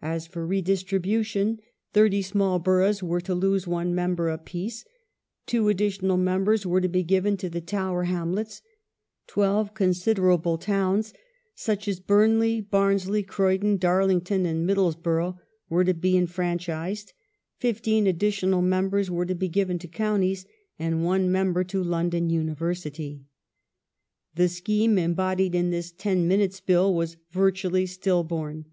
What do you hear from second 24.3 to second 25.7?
The scheme embodied in